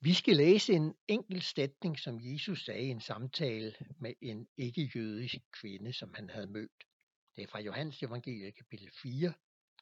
[0.00, 5.36] Vi skal læse en enkelt sætning, som Jesus sagde i en samtale med en ikke-jødisk
[5.52, 6.84] kvinde, som han havde mødt.
[7.36, 9.34] Det er fra Johannes evangeliet kapitel 4,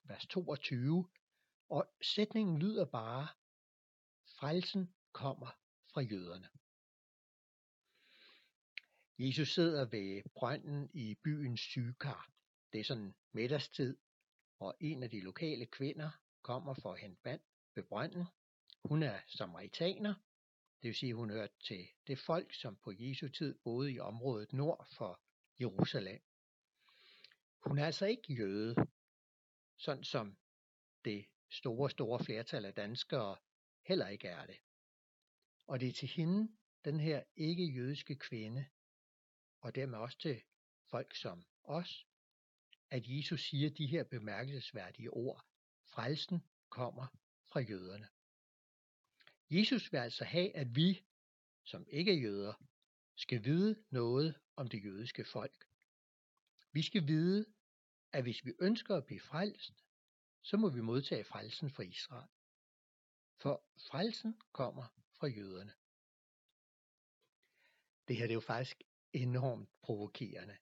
[0.05, 1.09] vers 22,
[1.69, 3.29] og sætningen lyder bare,
[4.39, 5.51] frelsen kommer
[5.93, 6.49] fra jøderne.
[9.19, 12.31] Jesus sidder ved brønden i byens sygekar.
[12.73, 13.97] Det er sådan middagstid,
[14.59, 16.11] og en af de lokale kvinder
[16.43, 17.41] kommer for at hente vand
[17.75, 18.25] ved brønden.
[18.85, 20.15] Hun er samaritaner,
[20.83, 24.53] det vil sige, hun hørte til det folk, som på Jesu tid boede i området
[24.53, 25.21] nord for
[25.61, 26.23] Jerusalem.
[27.67, 28.75] Hun er altså ikke jøde,
[29.77, 30.37] sådan som
[31.05, 33.37] det store, store flertal af danskere
[33.83, 34.57] heller ikke er det.
[35.67, 38.67] Og det er til hende, den her ikke-jødiske kvinde,
[39.61, 40.43] og dermed også til
[40.91, 42.07] folk som os,
[42.91, 45.45] at Jesus siger de her bemærkelsesværdige ord.
[45.85, 47.07] Frelsen kommer
[47.47, 48.09] fra jøderne.
[49.51, 51.05] Jesus vil altså have, at vi,
[51.65, 52.55] som ikke er jøder,
[53.17, 55.69] skal vide noget om det jødiske folk.
[56.73, 57.47] Vi skal vide,
[58.13, 59.85] at hvis vi ønsker at blive frelst,
[60.43, 62.29] så må vi modtage frelsen fra Israel.
[63.37, 64.87] For frelsen kommer
[65.19, 65.75] fra jøderne.
[68.09, 70.57] Det her det er jo faktisk enormt provokerende.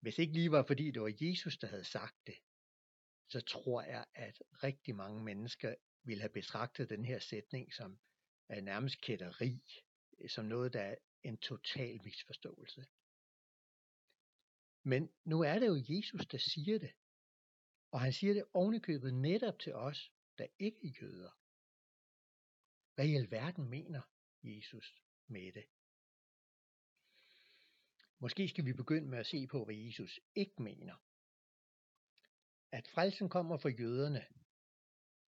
[0.00, 2.38] Hvis ikke lige var fordi det var Jesus, der havde sagt det,
[3.28, 7.98] så tror jeg, at rigtig mange mennesker ville have betragtet den her sætning som
[8.50, 9.62] øh, nærmest kætteri,
[10.20, 12.86] øh, som noget, der er en total misforståelse.
[14.82, 16.92] Men nu er det jo Jesus, der siger det.
[17.90, 21.30] Og han siger det ovenikøbet netop til os, der ikke er jøder.
[22.94, 24.02] Hvad i alverden mener
[24.42, 25.64] Jesus med det?
[28.18, 30.94] Måske skal vi begynde med at se på, hvad Jesus ikke mener.
[32.72, 34.26] At frelsen kommer fra jøderne,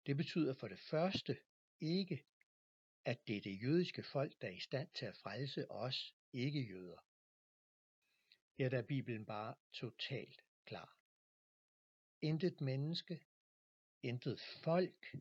[0.06, 1.38] det betyder for det første
[1.80, 2.25] ikke,
[3.06, 7.06] at det er det jødiske folk, der er i stand til at frelse os ikke-jøder.
[8.57, 10.97] Her er Bibelen bare totalt klar.
[12.22, 13.25] Intet menneske,
[14.03, 15.16] intet folk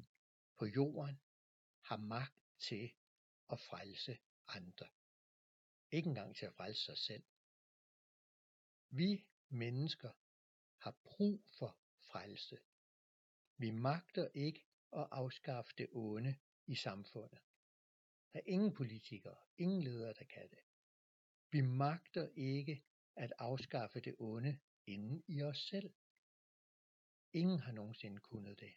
[0.58, 1.20] på jorden
[1.80, 2.92] har magt til
[3.52, 4.86] at frelse andre.
[5.90, 7.24] Ikke engang til at frelse sig selv.
[8.90, 10.12] Vi mennesker
[10.78, 12.58] har brug for frelse.
[13.56, 14.64] Vi magter ikke
[14.94, 17.40] at afskaffe det onde i samfundet.
[18.32, 20.58] Der er ingen politikere, ingen ledere, der kan det.
[21.50, 22.84] Vi magter ikke
[23.16, 25.94] at afskaffe det onde inden i os selv.
[27.32, 28.74] Ingen har nogensinde kunnet det.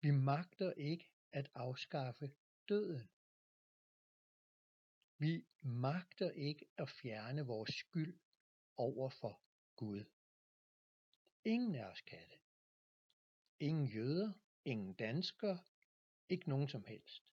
[0.00, 2.34] Vi magter ikke at afskaffe
[2.68, 3.08] døden.
[5.18, 8.20] Vi magter ikke at fjerne vores skyld
[8.76, 9.42] over for
[9.76, 10.04] Gud.
[11.44, 12.40] Ingen af os kan det.
[13.58, 14.32] Ingen jøder,
[14.64, 15.58] ingen danskere,
[16.28, 17.24] ikke nogen som helst.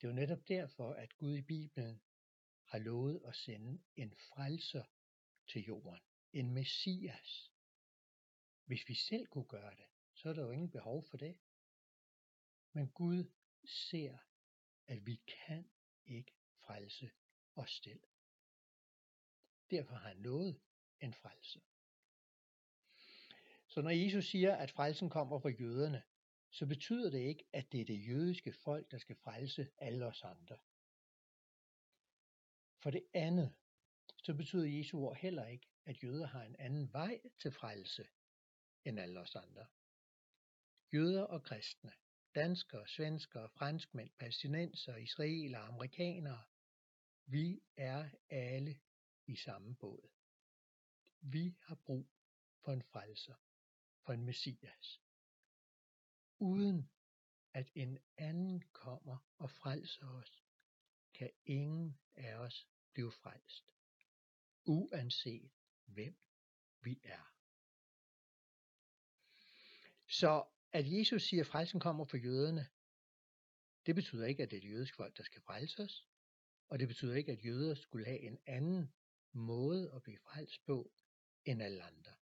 [0.00, 2.02] Det er jo netop derfor, at Gud i Bibelen
[2.64, 4.84] har lovet at sende en frelser
[5.48, 7.52] til jorden, en messias.
[8.64, 11.38] Hvis vi selv kunne gøre det, så er der jo ingen behov for det.
[12.72, 13.24] Men Gud
[13.64, 14.18] ser,
[14.86, 15.70] at vi kan
[16.06, 16.32] ikke
[16.66, 17.10] frelse
[17.54, 18.02] os selv.
[19.70, 20.60] Derfor har han lovet
[21.00, 21.60] en frelser.
[23.70, 26.02] Så når Jesus siger, at frelsen kommer fra jøderne,
[26.50, 30.22] så betyder det ikke, at det er det jødiske folk, der skal frelse alle os
[30.22, 30.58] andre.
[32.82, 33.54] For det andet,
[34.22, 38.08] så betyder Jesu ord heller ikke, at jøder har en anden vej til frelse
[38.84, 39.66] end alle os andre.
[40.94, 41.92] Jøder og kristne,
[42.34, 46.44] danskere, svenskere, franskmænd, palæstinenser, israelere, amerikanere,
[47.26, 48.80] vi er alle
[49.26, 50.10] i samme båd.
[51.20, 52.08] Vi har brug
[52.64, 53.34] for en frelser
[54.04, 55.00] for en messias,
[56.38, 56.90] uden
[57.52, 60.44] at en anden kommer og frelser os,
[61.14, 63.64] kan ingen af os blive frelst,
[64.64, 65.50] uanset
[65.84, 66.16] hvem
[66.80, 67.34] vi er.
[70.06, 72.68] Så at Jesus siger, at frelsen kommer fra jøderne,
[73.86, 76.08] det betyder ikke, at det er det jødiske folk, der skal frelse os,
[76.68, 78.94] og det betyder ikke, at jøder skulle have en anden
[79.32, 80.92] måde at blive frelst på
[81.44, 82.19] end alle andre.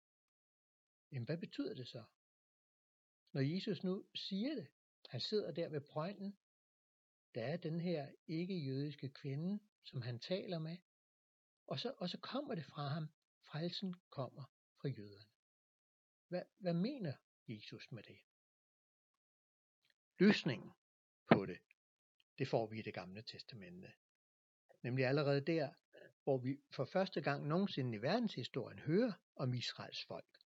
[1.13, 2.05] Jamen hvad betyder det så?
[3.33, 4.69] Når Jesus nu siger det,
[5.09, 6.39] han sidder der ved brønden,
[7.35, 10.77] der er den her ikke-jødiske kvinde, som han taler med,
[11.67, 13.09] og så, og så kommer det fra ham,
[13.41, 14.45] frelsen kommer
[14.81, 15.31] fra jøderne.
[16.29, 17.13] Hvad, hvad mener
[17.49, 18.19] Jesus med det?
[20.19, 20.73] Løsningen
[21.33, 21.59] på det,
[22.39, 23.93] det får vi i det gamle testamente.
[24.83, 25.73] Nemlig allerede der,
[26.25, 30.42] hvor vi for første gang nogensinde i verdenshistorien hører om Israels folk.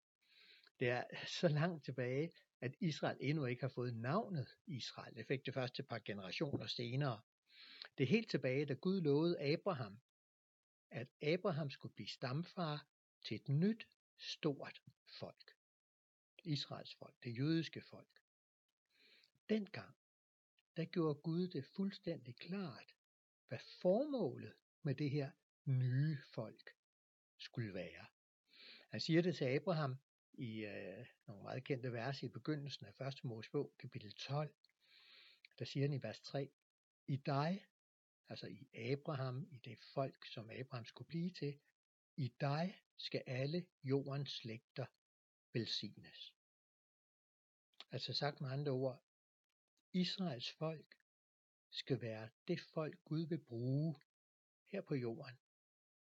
[0.80, 5.14] Det er så langt tilbage, at Israel endnu ikke har fået navnet Israel.
[5.14, 7.20] Det fik det først et par generationer senere.
[7.98, 10.00] Det er helt tilbage, da Gud lovede Abraham,
[10.90, 12.86] at Abraham skulle blive stamfar
[13.24, 13.88] til et nyt,
[14.18, 14.82] stort
[15.18, 15.56] folk.
[16.44, 18.22] Israels folk, det jødiske folk.
[19.48, 19.96] Dengang,
[20.76, 22.94] der gjorde Gud det fuldstændig klart,
[23.48, 25.30] hvad formålet med det her
[25.64, 26.70] nye folk
[27.38, 28.06] skulle være.
[28.88, 29.96] Han siger det til Abraham
[30.36, 33.24] i øh, nogle meget kendte vers i begyndelsen af 1.
[33.24, 34.54] Mosebog, kapitel 12.
[35.58, 36.50] Der siger han i vers 3,
[37.06, 37.66] I dig,
[38.28, 41.58] altså i Abraham, i det folk, som Abraham skulle blive til,
[42.16, 44.86] i dig skal alle jordens slægter
[45.52, 46.34] velsignes.
[47.90, 49.02] Altså sagt med andre ord,
[49.92, 50.94] Israels folk
[51.70, 53.96] skal være det folk, Gud vil bruge
[54.66, 55.38] her på jorden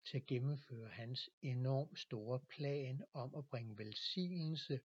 [0.09, 4.81] til at gennemføre hans enormt store plan om at bringe velsignelse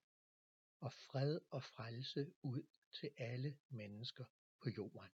[0.81, 4.25] og fred og frelse ud til alle mennesker
[4.61, 5.11] på jorden,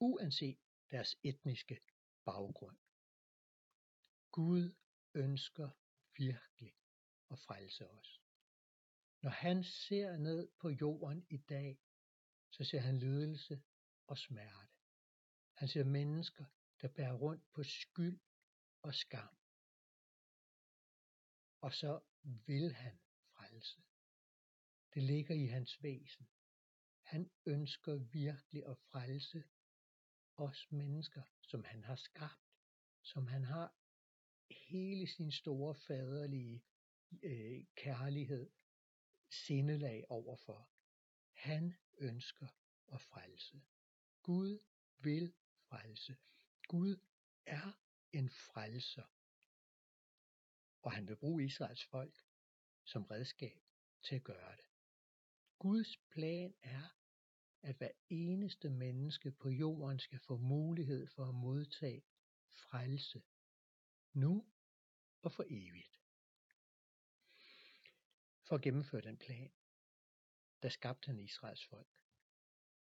[0.00, 0.58] uanset
[0.90, 1.80] deres etniske
[2.24, 2.76] baggrund.
[4.30, 4.74] Gud
[5.14, 5.70] ønsker
[6.16, 6.74] virkelig
[7.30, 8.22] at frelse os.
[9.22, 11.80] Når han ser ned på jorden i dag,
[12.50, 13.62] så ser han lidelse
[14.06, 14.72] og smerte.
[15.54, 16.44] Han ser mennesker,
[16.80, 18.20] der bærer rundt på skyld
[18.82, 19.36] og skam.
[21.60, 23.82] Og så vil han frelse.
[24.94, 26.28] Det ligger i hans væsen.
[27.02, 29.44] Han ønsker virkelig at frelse
[30.36, 32.42] os mennesker, som han har skabt,
[33.02, 33.74] som han har
[34.50, 36.64] hele sin store faderlige
[37.22, 38.50] øh, kærlighed,
[39.30, 40.70] sindelag overfor.
[41.32, 42.46] Han ønsker
[42.92, 43.62] at frelse.
[44.22, 44.58] Gud
[44.98, 45.34] vil
[45.68, 46.16] frelse.
[46.68, 46.96] Gud
[47.46, 47.81] er
[48.12, 49.06] en frelser.
[50.82, 52.24] Og han vil bruge Israels folk
[52.84, 53.62] som redskab
[54.02, 54.66] til at gøre det.
[55.58, 56.96] Guds plan er,
[57.62, 62.04] at hver eneste menneske på jorden skal få mulighed for at modtage
[62.48, 63.22] frelse.
[64.12, 64.46] Nu
[65.22, 66.00] og for evigt.
[68.44, 69.52] For at gennemføre den plan,
[70.62, 71.88] der skabte han Israels folk.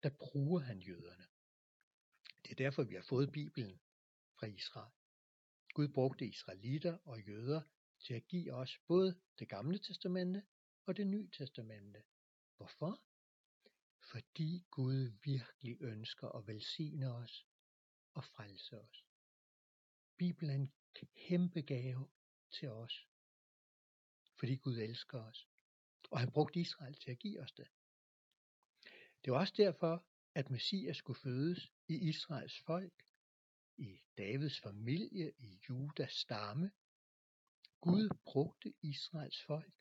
[0.03, 1.27] Der bruger han jøderne.
[2.43, 3.81] Det er derfor, vi har fået Bibelen
[4.33, 5.00] fra Israel.
[5.75, 7.63] Gud brugte israelitter og jøder
[8.01, 10.43] til at give os både det gamle testamente
[10.87, 12.03] og det nye testamente.
[12.57, 13.03] Hvorfor?
[14.01, 17.47] Fordi Gud virkelig ønsker at velsigne os
[18.15, 19.07] og frelse os.
[20.17, 20.73] Bibelen er en
[21.15, 22.09] kæmpe gave
[22.51, 23.09] til os,
[24.39, 25.49] fordi Gud elsker os.
[26.11, 27.69] Og han brugte Israel til at give os det.
[29.25, 33.05] Det var også derfor, at Messias skulle fødes i Israels folk,
[33.81, 36.71] i Davids familie, i Judas stamme.
[37.81, 39.75] Gud brugte Israels folk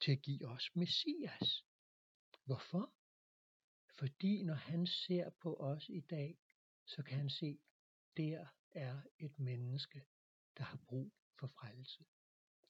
[0.00, 1.64] til at give os Messias.
[2.44, 2.94] Hvorfor?
[3.98, 6.38] Fordi når han ser på os i dag,
[6.86, 7.58] så kan han se,
[8.16, 10.06] der er et menneske,
[10.56, 12.04] der har brug for frelse,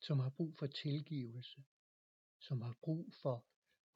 [0.00, 1.64] som har brug for tilgivelse,
[2.40, 3.46] som har brug for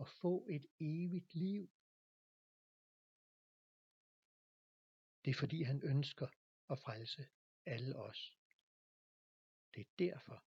[0.00, 1.70] at få et evigt liv.
[5.24, 6.28] Det er fordi han ønsker
[6.70, 7.28] at frelse
[7.66, 8.38] alle os.
[9.74, 10.44] Det er derfor,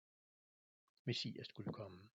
[1.03, 2.09] Messias skulle komme.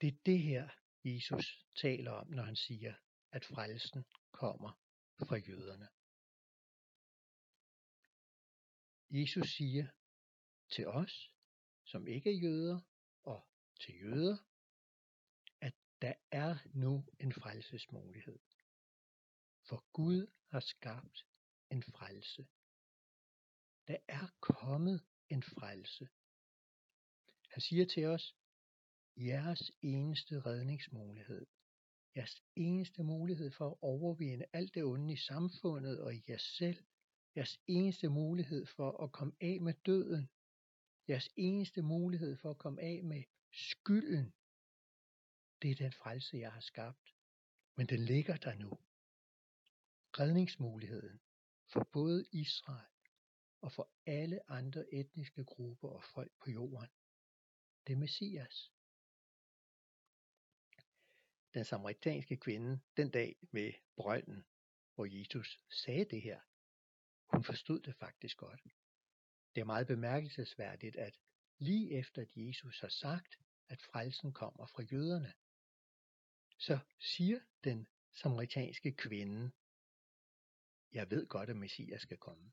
[0.00, 0.68] Det er det her,
[1.04, 2.94] Jesus taler om, når han siger,
[3.30, 4.80] at frelsen kommer
[5.18, 5.88] fra jøderne.
[9.10, 9.88] Jesus siger
[10.68, 11.32] til os,
[11.84, 12.80] som ikke er jøder,
[13.22, 13.48] og
[13.80, 14.38] til jøder,
[15.60, 18.38] at der er nu en frelsesmulighed.
[19.68, 21.26] For Gud har skabt
[21.74, 22.46] en frelse.
[23.86, 26.08] Der er kommet en frelse.
[27.48, 28.36] Han siger til os,
[29.16, 31.46] jeres eneste redningsmulighed,
[32.16, 36.84] jeres eneste mulighed for at overvinde alt det onde i samfundet og i jer selv,
[37.36, 40.30] jeres eneste mulighed for at komme af med døden,
[41.08, 44.32] jeres eneste mulighed for at komme af med skylden,
[45.62, 47.14] det er den frelse, jeg har skabt.
[47.76, 48.70] Men den ligger der nu.
[50.20, 51.20] Redningsmuligheden
[51.74, 52.86] for både Israel
[53.60, 56.90] og for alle andre etniske grupper og folk på jorden.
[57.86, 58.72] Det er Messias.
[61.54, 64.44] Den samaritanske kvinde den dag ved brønden,
[64.94, 66.40] hvor Jesus sagde det her,
[67.32, 68.60] hun forstod det faktisk godt.
[69.54, 71.18] Det er meget bemærkelsesværdigt, at
[71.58, 73.38] lige efter at Jesus har sagt,
[73.68, 75.32] at frelsen kommer fra jøderne,
[76.58, 79.52] så siger den samaritanske kvinde,
[80.94, 82.52] jeg ved godt, at Messias skal komme.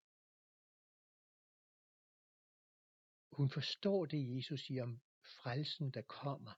[3.31, 6.53] Hun forstår det, Jesus siger om frelsen, der kommer.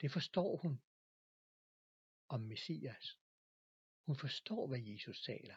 [0.00, 0.82] Det forstår hun
[2.28, 3.18] om Messias.
[4.06, 5.56] Hun forstår, hvad Jesus taler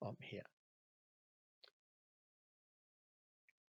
[0.00, 0.42] om her.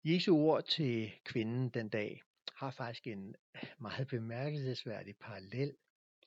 [0.04, 2.22] Jesu ord til kvinden den dag
[2.54, 3.36] har faktisk en
[3.80, 5.78] meget bemærkelsesværdig parallel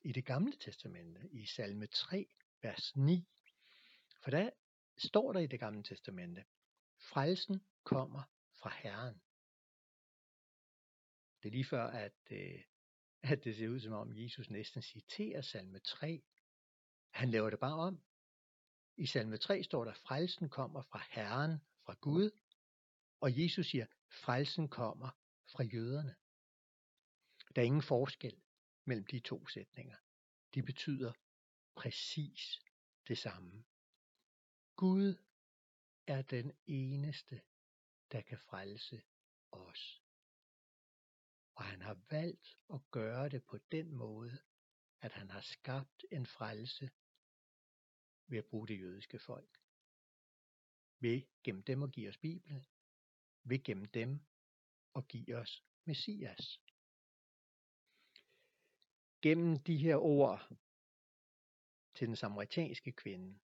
[0.03, 2.27] i det gamle testamente, i salme 3,
[2.63, 3.29] vers 9.
[4.23, 4.51] For der
[4.97, 6.45] står der i det gamle testamente,
[6.99, 9.23] frelsen kommer fra Herren.
[11.43, 12.63] Det er lige før, at, øh,
[13.23, 16.23] at det ser ud som om Jesus næsten citerer salme 3.
[17.11, 18.03] Han laver det bare om.
[18.97, 22.31] I salme 3 står der, frelsen kommer fra Herren, fra Gud,
[23.21, 25.11] og Jesus siger, frelsen kommer
[25.53, 26.17] fra jøderne.
[27.55, 28.43] Der er ingen forskel
[28.85, 29.97] mellem de to sætninger.
[30.55, 31.13] De betyder
[31.75, 32.61] præcis
[33.09, 33.65] det samme.
[34.83, 35.15] Gud
[36.07, 37.43] er den eneste,
[38.13, 39.03] der kan frelse
[39.51, 40.03] os.
[41.55, 44.39] Og han har valgt at gøre det på den måde,
[45.01, 46.91] at han har skabt en frelse
[48.27, 49.61] ved at bruge det jødiske folk.
[51.01, 52.67] Ved gennem dem at give os Bibelen,
[53.43, 54.21] ved gennem dem
[54.97, 56.61] at give os Messias.
[59.21, 60.57] Gennem de her ord
[61.95, 63.41] til den samaritanske kvinde,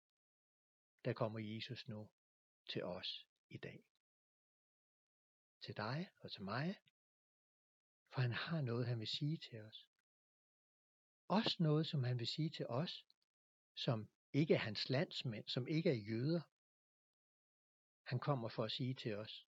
[1.06, 2.08] der kommer Jesus nu
[2.68, 3.84] til os i dag.
[5.60, 6.80] Til dig og til mig,
[8.08, 9.88] for han har noget, han vil sige til os.
[11.28, 13.06] Også noget, som han vil sige til os,
[13.74, 16.40] som ikke er hans landsmænd, som ikke er jøder.
[18.02, 19.46] Han kommer for at sige til os,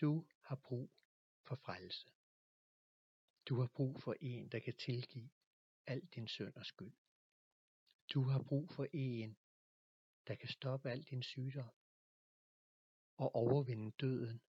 [0.00, 0.90] du har brug
[1.42, 2.08] for frelse.
[3.48, 5.30] Du har brug for en, der kan tilgive
[5.86, 6.92] al din synd og skyld.
[8.14, 9.36] Du har brug for en,
[10.26, 11.74] der kan stoppe al din sygdom
[13.16, 14.42] og overvinde døden,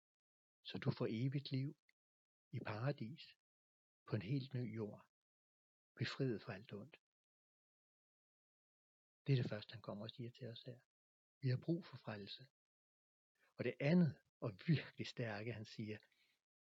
[0.62, 1.76] så du får evigt liv
[2.50, 3.36] i paradis
[4.06, 5.06] på en helt ny jord,
[5.94, 6.96] befriet fra alt ondt.
[9.26, 10.78] Det er det første, han kommer og siger til os her.
[11.40, 12.46] Vi har brug for frelse.
[13.56, 15.98] Og det andet, og virkelig stærke, han siger,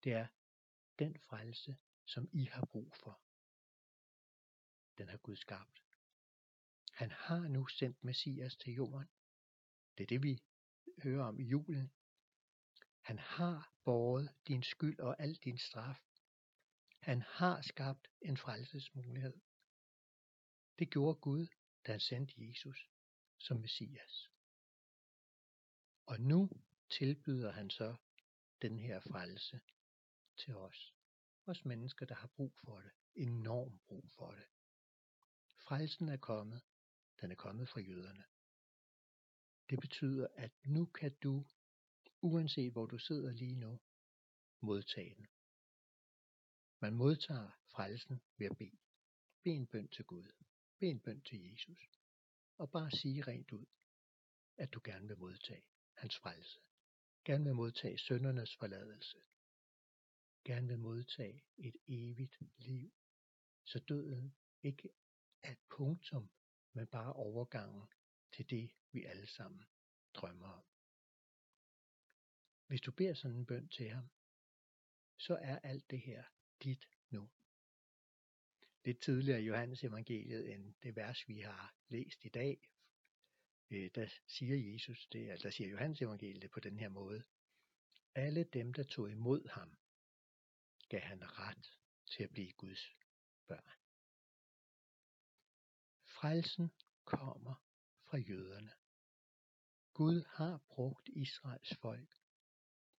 [0.04, 0.28] det er
[1.00, 3.22] den frelse, som I har brug for.
[4.98, 5.83] Den har Gud skabt.
[6.94, 9.08] Han har nu sendt Messias til jorden.
[9.98, 10.44] Det er det, vi
[11.04, 11.92] hører om i julen.
[13.02, 16.00] Han har båret din skyld og al din straf.
[17.00, 19.34] Han har skabt en frelsesmulighed.
[20.80, 21.48] Det gjorde Gud,
[21.88, 22.90] da han sendte Jesus
[23.38, 24.30] som Messias.
[26.06, 26.50] Og nu
[26.90, 27.96] tilbyder han så
[28.62, 29.60] den her frelse
[30.38, 30.94] til os.
[31.46, 32.92] Os mennesker, der har brug for det.
[33.16, 34.46] Enorm brug for det.
[35.58, 36.62] Frelsen er kommet.
[37.24, 38.24] Den er kommet fra jøderne.
[39.70, 41.46] Det betyder, at nu kan du,
[42.22, 43.80] uanset hvor du sidder lige nu,
[44.62, 45.28] modtage den.
[46.82, 48.78] Man modtager frelsen ved at bede.
[49.44, 50.32] Be en bøn til Gud.
[50.80, 51.90] Be en bøn til Jesus.
[52.58, 53.66] Og bare sige rent ud,
[54.58, 55.64] at du gerne vil modtage
[55.98, 56.60] hans frelse.
[57.26, 59.18] Gerne vil modtage søndernes forladelse.
[60.44, 62.92] Gerne vil modtage et evigt liv.
[63.66, 64.90] Så døden ikke
[65.44, 66.30] er et punktum,
[66.74, 67.88] men bare overgangen
[68.32, 69.66] til det, vi alle sammen
[70.14, 70.64] drømmer om.
[72.68, 74.10] Hvis du beder sådan en bøn til ham,
[75.18, 76.24] så er alt det her
[76.64, 77.30] dit nu.
[78.86, 82.70] Lidt tidligere i Johannes evangeliet end det vers, vi har læst i dag,
[83.70, 87.24] øh, der siger Jesus det, altså der siger Johannes evangeliet på den her måde.
[88.16, 89.78] Alle dem, der tog imod ham,
[90.90, 92.96] gav han ret til at blive Guds
[93.48, 93.83] børn.
[96.24, 96.72] Frelsen
[97.06, 97.56] kommer
[98.10, 98.74] fra jøderne.
[99.94, 102.16] Gud har brugt Israels folk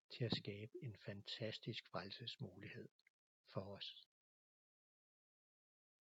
[0.09, 2.89] til at skabe en fantastisk frelsesmulighed
[3.53, 4.07] for os.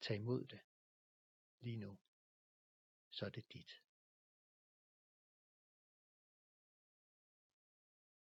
[0.01, 0.61] Tag imod det
[1.61, 1.99] lige nu,
[3.11, 3.84] så er det dit.